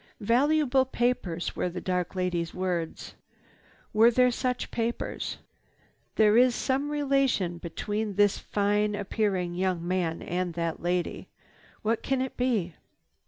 'Valuable 0.19 0.83
papers' 0.83 1.55
were 1.55 1.69
the 1.69 1.79
dark 1.79 2.15
lady's 2.15 2.55
words. 2.55 3.13
Were 3.93 4.09
there 4.09 4.31
such 4.31 4.71
papers? 4.71 5.37
There 6.15 6.35
is 6.35 6.55
some 6.55 6.89
relation 6.89 7.59
between 7.59 8.15
this 8.15 8.39
fine 8.39 8.95
appearing 8.95 9.53
young 9.53 9.87
man 9.87 10.23
and 10.23 10.55
that 10.55 10.81
lady. 10.81 11.29
What 11.83 12.01
can 12.01 12.19
it 12.23 12.35
be?" 12.35 12.73